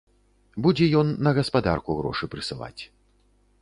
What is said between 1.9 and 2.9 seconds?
грошы прысылаць.